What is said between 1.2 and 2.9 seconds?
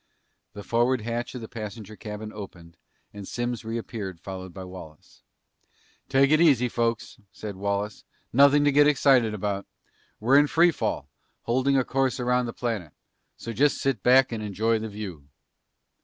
of the passenger cabin opened